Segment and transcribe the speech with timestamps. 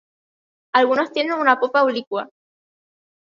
[0.73, 2.27] Algunos tienen una popa oblicua.